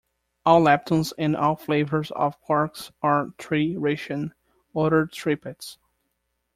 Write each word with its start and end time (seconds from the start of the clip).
All 0.47 0.63
leptons 0.63 1.13
and 1.19 1.35
all 1.37 1.55
flavours 1.55 2.09
of 2.09 2.35
quarks 2.43 2.89
are 3.03 3.35
three-rishon 3.37 4.33
ordered 4.73 5.11
triplets. 5.11 5.77